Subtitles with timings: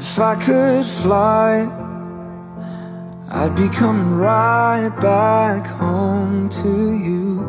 [0.00, 1.68] If I could fly,
[3.28, 7.44] I'd be coming right back home to you.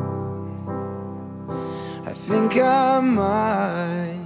[2.06, 4.17] I think I might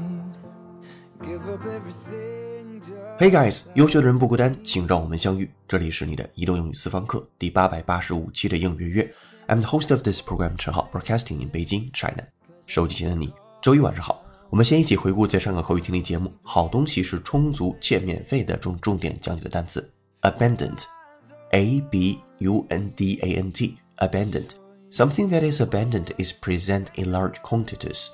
[1.21, 2.79] give up everything.
[2.81, 5.51] just- Hey guys，优秀的人不孤单，请让我们相遇。
[5.67, 9.13] 这里是你的移动英语私房课第八百八十五期的应约约。
[9.47, 12.23] I'm the host of this program，陈浩，broadcasting in Beijing, China。
[12.65, 14.23] 手机前的你，周一晚上好。
[14.49, 19.89] 我们先一起回顾在上个口语听力节目《好东西是充足且免费的》中重点讲解的单词
[20.21, 27.35] abundant，a b u n d a n t，abundant。Something that is abundant is present in large
[27.41, 28.07] quantities。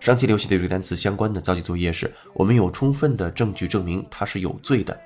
[0.00, 4.98] 上期留习的这个单词相关的造句作业是：我们有充分的证据证明他是有罪的。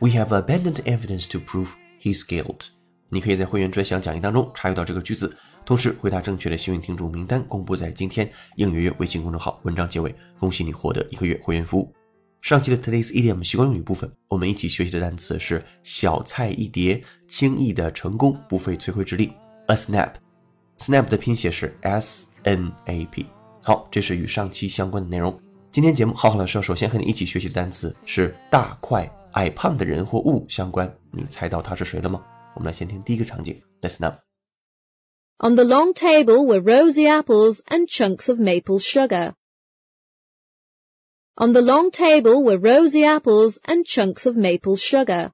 [0.00, 1.70] We have abundant evidence to prove
[2.02, 2.75] his guilt。
[3.09, 5.35] 你可以在会员专享讲义当中查阅到这个句子，
[5.65, 10.13] 同时回答正确的幸运听众名单公布在今天应约约微信公众号文章结尾。
[10.39, 11.93] 恭喜你获得一个月会员服务。
[12.41, 19.33] 上期的 Today's Idiom 习惯用语部分，我们一起学习的单词是小菜一碟，轻易的成功，不费吹灰之力。
[19.67, 20.13] A snap。
[20.77, 23.25] Snap 的拼写是 S N A P。
[23.63, 25.37] 好，这是与上期相关的内容。
[25.71, 30.89] 今天节目浩浩老师要首先和你一起学习的单词是大块、矮胖的人或物相关。
[31.11, 32.21] 你猜到他是谁了吗？
[32.56, 34.20] 我们来先听第一个场景，Listen up。
[35.38, 39.34] On the long table were rosy apples and chunks of maple sugar.
[41.34, 45.32] On the long table were rosy apples and chunks of maple sugar.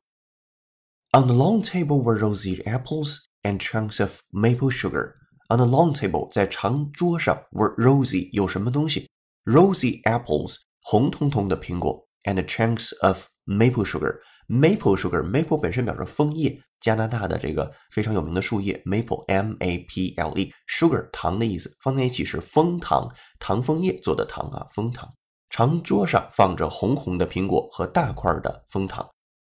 [1.12, 5.14] On the long table were rosy apples and chunks of maple sugar.
[5.50, 9.10] On the long table，在长桌上 were rosy 有什么东西？
[9.44, 25.09] Rosy apples，红彤彤的苹果，and chunks of maple sugar。Maple sugar，maple 本身表示枫叶， 加拿大的这个非常有名的树叶，maple，m a p l e，sugar 糖的意思，放在一起是枫糖，糖枫叶做的糖啊，枫糖。
[25.49, 29.09] 长桌上放着红红的苹果和大块的枫糖。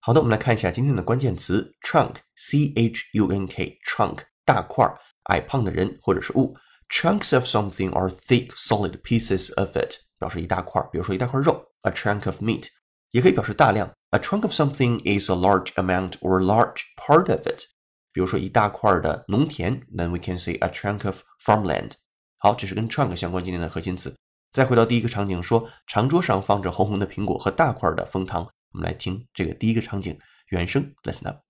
[0.02, 6.54] 好的，我们来看一下今天的关键词 chunk，c h u n k，chunk 大块儿，矮胖的人或者是物。
[6.89, 12.67] Chunks of something are thick, solid pieces of it，表示一大块，比如说一大块肉，a chunk of meat，
[13.13, 13.92] 也可以表示大量。
[14.11, 17.64] A chunk of something is a large amount or large part of it，
[18.13, 21.92] 比如说一大块儿的农田，then we can say a chunk of farmland。
[22.39, 24.17] 好，这是跟 chunk 相关今天的核心词。
[24.52, 28.48] 再回到第一个场景，说长桌上放着红红的苹果和大块的枫糖。
[28.73, 31.41] 我们来听这个第一个场景原声，listen up。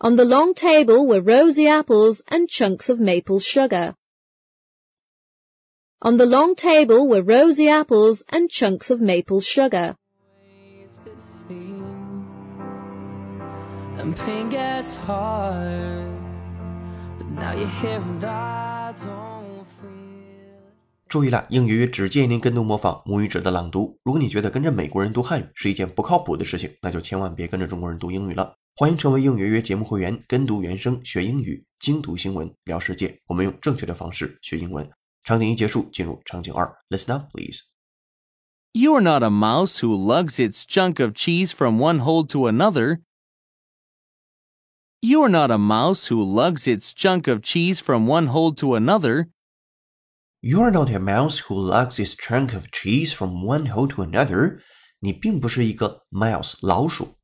[0.00, 3.94] On the long table were rosy apples and chunks of maple sugar.
[6.00, 9.96] On the long table were rosy apples and chunks of maple sugar.
[13.99, 16.07] And pain gets hard.
[17.17, 19.89] But now you're here and I don't feel.
[21.07, 23.99] 注意了，应约约只建议您跟读模仿母语者的朗读。
[24.03, 28.55] 如果你觉得跟着美国人读汉语是一件不靠谱的事情，那就千万别跟着中国人读英语了。
[28.75, 33.19] 欢迎成为应约约节目会员，跟读原声学英语，精读新闻聊世界。
[33.27, 34.89] 我们用正确的方式学英文。
[35.23, 37.59] 场景一结束，进入场景二，Listen up, please.
[38.73, 42.47] You are not a mouse who lugs its chunk of cheese from one hole to
[42.49, 43.01] another.
[45.02, 48.74] You are not a mouse who lugs its chunk of cheese from one hole to
[48.74, 49.28] another.
[50.40, 54.02] You are not a mouse who lugs its chunk of cheese from one hole to
[54.02, 54.58] another.
[55.00, 57.18] 你并不是一个 mouse 老鼠。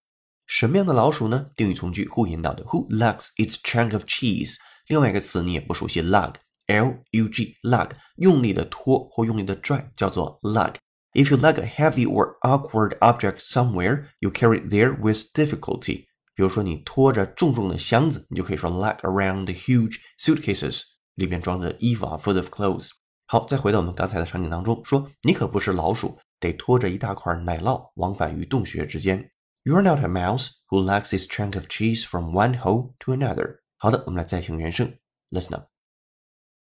[0.47, 1.47] 什么样的老鼠呢？
[1.56, 4.56] 定语从句 who 引导的 who lugs its chunk of cheese。
[4.86, 14.60] 另外一个词你也不熟悉 lug，l u g lug，用力的拖或用力的拽叫做 lug。If you lug a heavy or awkward object somewhere, you carry
[14.60, 16.06] it there with difficulty.
[16.38, 20.82] 比如说你拖着重重的箱子，你就可以说 lug around the huge suitcases，
[21.14, 22.91] 里边装着衣服啊，full of clothes。
[23.26, 29.30] 好，再回到我们刚才的场景当中，说你可不是老鼠，得拖着一大块奶酪往返于洞穴之间。
[29.64, 33.60] You're not a mouse who lugs its chunk of cheese from one hole to another。
[33.78, 34.98] 好的，我们来再听原声，
[35.30, 35.69] Listen up。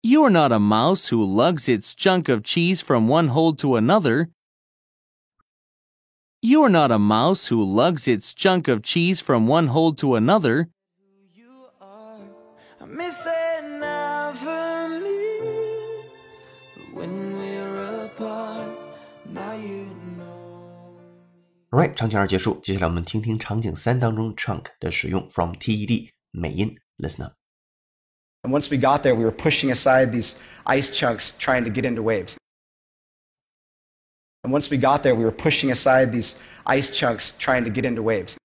[0.01, 3.77] You are not a mouse who lugs its chunk of cheese from one hole to
[3.77, 4.31] another.
[6.43, 10.15] You are not a mouse who lugs its chunk of cheese from one hole to
[10.15, 10.69] another.
[11.35, 11.51] You
[11.81, 12.21] are.
[12.81, 15.41] I miss it never me.
[16.77, 18.69] But when we're apart,
[19.33, 19.87] now you
[20.17, 20.97] know.
[21.73, 27.35] Alright，场景二结束，接下来我们听听场景三当中 chunk 的使用，from TED 美音，Listen up。
[28.45, 31.85] And once we got there, we were pushing aside these ice chunks trying to get
[31.85, 32.37] into waves.
[34.45, 37.85] And once we got there, we were pushing aside these ice chunks trying to get
[37.85, 38.37] into waves.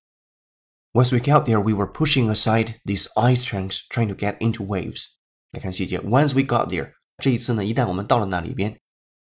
[0.94, 4.64] Once we got there, we were pushing aside these ice chunks trying to get into
[4.64, 5.06] waves.
[5.52, 8.78] 来看细节，Once we got there，这一次呢，一旦我们到了那里边，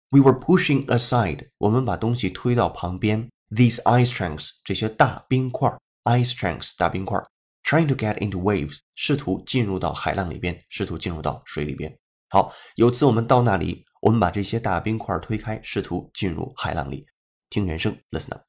[0.10, 5.70] we were pushing aside，我们把东西推到旁边 these ice chunks 这些大冰块，
[6.04, 7.20] ice chunks 大冰块，
[7.64, 11.98] trying to get into waves 试图进入到海浪里边，试图进入到水里边。
[12.30, 17.08] 好，有次我们到那里， 我们把这些大冰块推开，试图进入海浪里。
[17.50, 18.44] 听原声，listen up。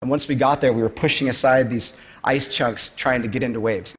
[0.00, 3.42] And once we got there, we were pushing aside these ice chunks trying to get
[3.42, 3.94] into waves.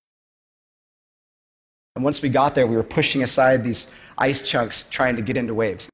[1.94, 3.86] And once we got there, we were pushing aside these
[4.18, 5.88] ice chunks trying to get into waves.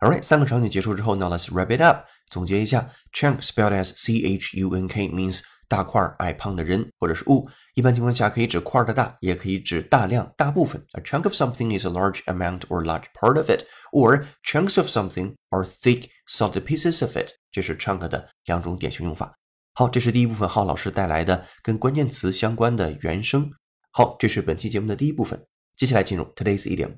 [0.00, 2.06] Alright，三个场景结束之后，Now let's wrap it up。
[2.26, 7.47] 总结一下，chunk spelled as c h u n k means 大块、矮胖的人或者是物。
[7.75, 10.85] 一般情况下可以指块的大，也可以指大量、大部分。
[10.91, 13.63] A chunk of something is a large amount or large part of it,
[13.93, 17.31] or chunks of something are thick, solid pieces of it。
[17.49, 19.37] 这是 chunk 的两种典型用法。
[19.73, 23.49] 好，这是第一部分浩老师带来的跟关键词相关的原声。
[23.91, 25.41] 好，这是本期节目的第一部分。
[25.77, 26.97] 接下来进入 Today's Idiom。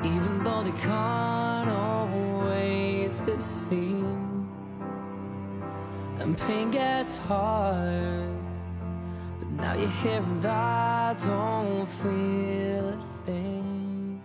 [0.00, 3.97] Even though they can't always be seen.
[6.20, 8.28] And pain gets hard,
[9.38, 14.18] but now you're here and I don't feel a thing.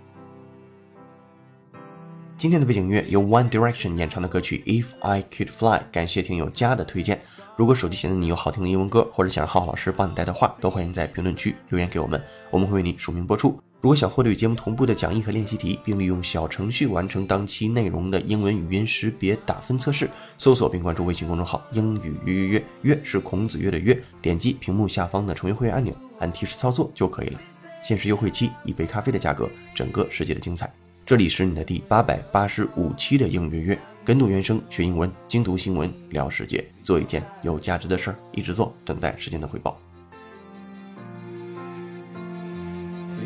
[2.36, 7.22] 今天的背景音乐由 One Direction 演唱的歌曲《If I Could Fly》，感谢听友家的推荐。
[7.56, 13.58] 如果手机前的你有好听的英文歌，或者想让浩浩老师帮你带的话，都欢迎在评论区留言给我们，我们会为你署名播出。
[13.84, 27.42] 如果想获得与节目同步的讲义和练习题，并利用小程序完成当期内容的英文语音识别打分测试，搜索并关注微信公众号“英语约约约”，约是孔子约的约，点击屏幕下方的成为会员按钮，按提示操作就可以了。
[27.84, 30.74] 限时优惠期，一杯咖啡的价格，整个世界的精彩。
[31.06, 39.78] 这里是你的第八百八十五期的英语约约，跟读原声学英文，精读新闻聊世界，做一件有价值的事儿，一直做，等待时间的回报。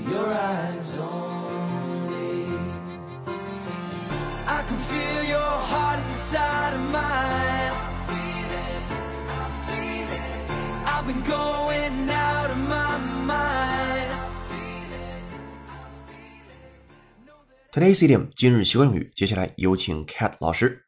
[0.10, 2.48] Your eyes only.
[4.48, 7.74] I can feel your heart inside of mine.
[10.90, 14.12] I've been going out of my mind.
[17.72, 20.87] Today's idiom 今日习惯用语，接下来有请 Cat 老师。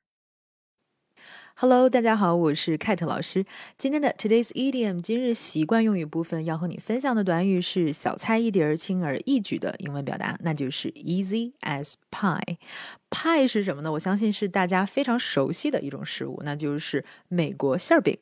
[1.61, 3.45] Hello，大家好，我是 Kate 老师。
[3.77, 12.55] 今天的 Today's Idiom 今日习惯用语部分要和你分享的短语是小菜一碟儿、轻而易举的英文表达，那就是 easy as pie。
[13.09, 13.91] Pie 是什么呢？
[13.91, 18.17] 我相信是大家非常熟悉的一种食物，那就是美国馅饼。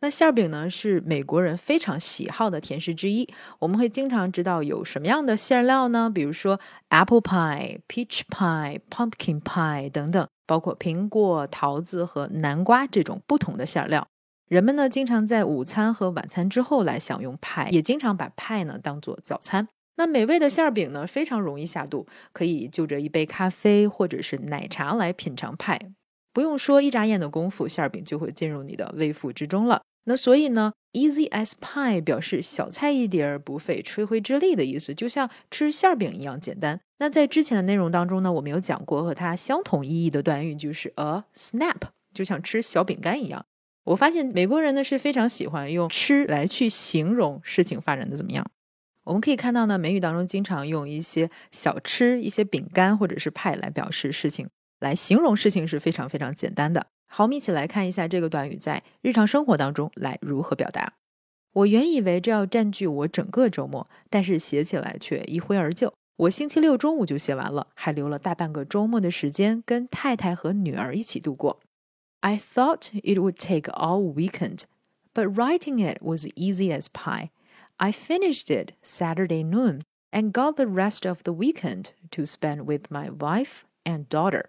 [0.00, 3.28] 那馅饼呢是美国人非常喜好的甜食之一。
[3.58, 6.10] 我们会经常知道有什么样的馅料呢？
[6.12, 10.26] 比如说 apple pie、peach pie、pumpkin pie 等等。
[10.46, 14.08] 包括苹果、桃子和南瓜这种不同的馅料。
[14.48, 19.68] 人们呢经常在午餐和晚餐之后来享用派，也经常把派呢当做早餐。
[20.00, 25.78] 那美味的馅儿饼呢非常容易下肚，可以就着一杯咖啡或者是奶茶来品尝派。
[26.32, 29.82] 不用说，一眨眼的功夫，馅儿饼就会进入你的胃腹之中了。
[30.04, 36.80] 那所以呢，easy as pie 表示小菜一碟儿，不费吹灰之力的意思，就像吃馅儿饼一样简单。
[36.96, 41.76] 那在之前的内容当中呢，我们有讲过和它相同意义的短语，就是 a snap，
[42.14, 43.44] 就像吃小饼干一样。
[43.84, 48.50] 我发现美国人呢是非常喜欢用吃来去形容事情发展的怎么样。
[49.04, 54.48] 我们可以看到呢，美语当中经常用一些小吃、一些饼干或者是派来表示事情，
[54.78, 56.86] 来形容事情是非常非常简单的。
[57.06, 60.92] 好，我们一起来看一下这个短语在日常生活当中来如何表达。
[61.52, 65.92] 我原以为这要占据我整个周末，但是写起来却一挥而就。
[66.16, 71.58] 我星期六中午就写完了，还留了大半个周末的时间跟太太和女儿一起度过。
[72.20, 74.64] I thought it would take all weekend,
[75.14, 77.30] but writing it was easy as pie.
[77.79, 82.89] I finished it Saturday noon and got the rest of the weekend to spend with
[82.89, 84.45] my wife and daughter.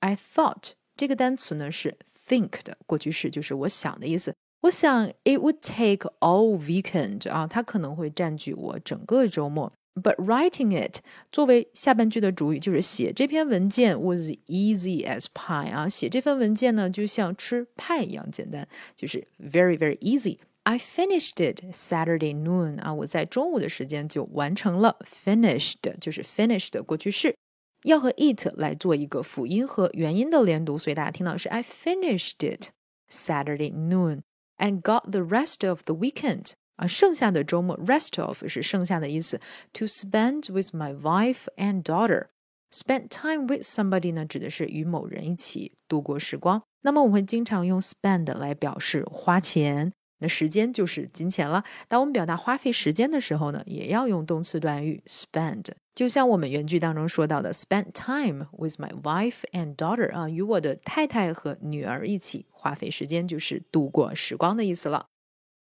[0.00, 1.96] I thought 这个单词呢是
[2.28, 4.34] think 的过去式，就是我想的意思。
[4.62, 9.72] 我想 it would take all weekend 啊，它可能会占据我整个周末。
[9.94, 20.38] But writing it 作为下半句的主语，就是写这篇文件 was easy as pie 啊，写这份文件呢就像吃派一样简单，就是 very very easy。
[20.66, 24.98] I finished it Saturday noon 啊，我在中午的时间就完成了。
[25.04, 27.36] Finished 就是 finish 的过去式，
[27.82, 32.70] 要和 it 来做一个辅音和元音的连读，所以大家听到是 I finished it
[33.10, 34.22] Saturday noon
[34.58, 39.40] and got the rest of the weekend 啊，剩下的周末 rest of 是剩下的意思。
[39.72, 46.62] To spend with my wife and daughter。Spend time with somebody 呢，指的是与某人一起度过时光。
[46.80, 49.92] 那么我们会经常用 spend 来表示花钱。
[50.19, 51.63] 那时间就是金钱了。
[51.87, 65.07] 当我们表达花费时间的时候呢，也要用动词短语 spend 就像我们原句当中说到的，spend time with my wife and daughter 啊，与我的太太和女儿一起花费时间，就是度过时光的意思了。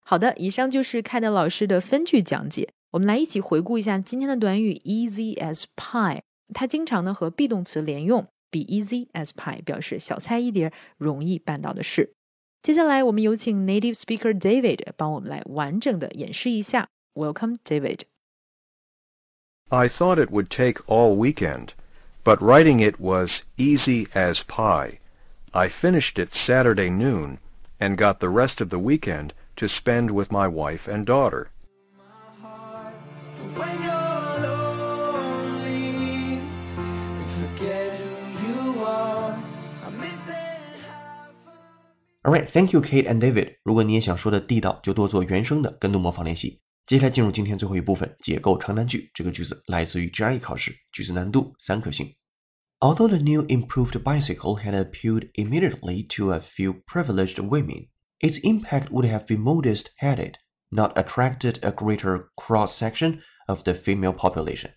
[0.01, 2.69] 好的，以上就是凯德老师的分句讲解。
[2.91, 6.21] 我们来一起回顾一下今天的短语 easy as pie，
[6.53, 12.13] 它经常呢和 be 动词连用，be easy as pie 表示小菜一碟，容易办到的事。
[12.62, 16.88] 接下来我们有请 native speaker David 帮我们来完整的演示一下。
[17.14, 18.04] Welcome, David.
[19.70, 21.74] I thought it would take all weekend,
[22.24, 24.98] but writing it was easy as pie.
[25.52, 27.38] I finished it Saturday noon
[27.78, 31.50] and got the rest of the weekend to spend with my wife and daughter.
[42.22, 43.56] Alright, thank you, Kate and David。
[43.62, 46.60] 如果你也想说的地道，就多做原声的跟读模仿练习。
[46.86, 49.10] 接下来进入今天最后一部分，解构长难句。
[49.14, 52.14] 这个句子来自于 GRE 考试，句子难度三颗星。
[52.80, 57.88] Although the new improved bicycle had appealed immediately to a few privileged women,
[58.20, 60.38] its impact would have been modest had it
[60.70, 64.72] not attracted a greater cross section of the female population.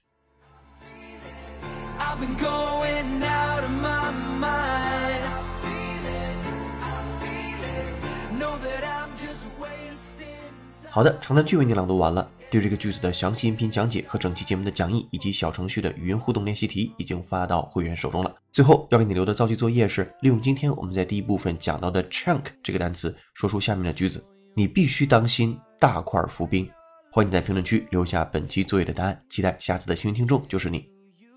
[10.95, 12.31] 好的，长难句为你朗读完了。
[12.51, 18.31] 对这个句子的详细音频讲解和整期节目的讲义以及小程序的语音互动练习题已经发到会员手中了。
[18.53, 24.23] 最后要给你留的造句作业是利用今天我们在第一部分讲到的 chunk 这个单词，说出下面的句子。
[24.55, 26.69] 你必须当心大块浮冰。
[27.11, 30.87] 欢迎你在评论区留下本期作业的答案，期待下次的幸运听众就是你。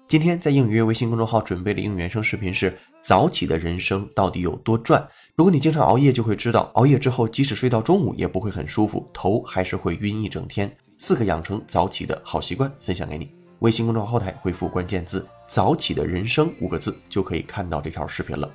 [0.05, 5.07] 今天在英语约微信公众号准备的英语原声视频是早起的人生到底有多赚？
[5.35, 10.73] 如果你经常熬夜，就会知道熬夜之后即使睡到中午也不会很舒服，头还是会晕一整天。
[10.97, 13.29] 四个养成早起的好习惯分享给你。
[13.59, 18.49] 微信公众号后台回复关键字“早起的人生”五个字，就可以看到这条视频了。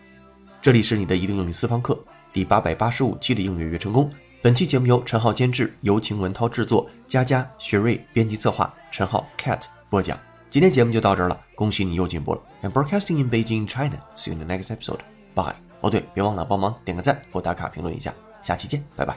[0.63, 1.99] 这里是你的移动英语私房课
[2.33, 4.11] 第八百八十五期的应约约成功。
[4.41, 10.19] 本期节目由陈浩监制，由秦文涛制作，佳佳、雪瑞编辑策划，陈浩 Cat 播讲。
[10.49, 12.41] 今天节目就到这儿了，恭喜你又进步了。
[12.63, 13.99] I'm broadcasting in Beijing, China.
[14.17, 15.01] See you next episode.
[15.35, 15.70] Bye.
[15.81, 18.13] 哦，对，别忘了帮忙点个赞或打卡评论一下。
[18.43, 19.17] 下期见，拜拜。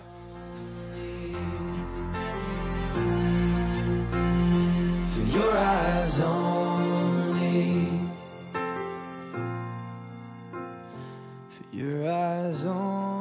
[11.73, 13.12] your eyes on